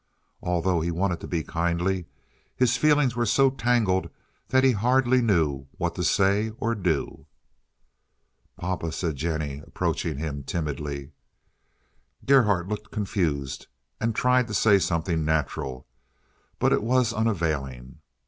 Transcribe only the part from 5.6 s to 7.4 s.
what to say or do.